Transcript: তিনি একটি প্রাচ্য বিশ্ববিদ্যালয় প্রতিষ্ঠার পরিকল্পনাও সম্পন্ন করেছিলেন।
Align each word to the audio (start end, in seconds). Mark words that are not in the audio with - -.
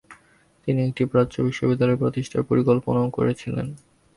তিনি 0.63 0.79
একটি 0.83 1.03
প্রাচ্য 1.05 1.35
বিশ্ববিদ্যালয় 1.41 2.01
প্রতিষ্ঠার 2.03 2.47
পরিকল্পনাও 2.49 3.01
সম্পন্ন 3.01 3.15
করেছিলেন। 3.17 3.67